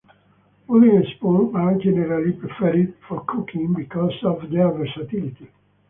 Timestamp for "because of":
3.75-4.49